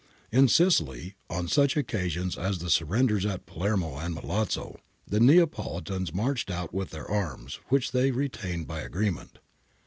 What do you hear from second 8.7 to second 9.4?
agreement.